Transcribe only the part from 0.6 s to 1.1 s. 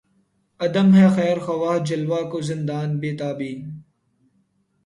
عدم ہے